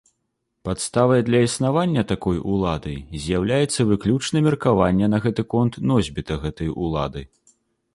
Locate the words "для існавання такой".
1.27-2.41